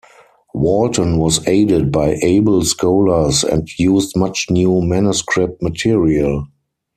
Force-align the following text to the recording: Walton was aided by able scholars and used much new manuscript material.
Walton 0.55 1.19
was 1.19 1.47
aided 1.47 1.91
by 1.91 2.17
able 2.23 2.65
scholars 2.65 3.43
and 3.43 3.67
used 3.77 4.17
much 4.17 4.47
new 4.49 4.81
manuscript 4.81 5.61
material. 5.61 6.47